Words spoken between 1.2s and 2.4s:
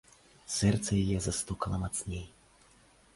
застукала мацней.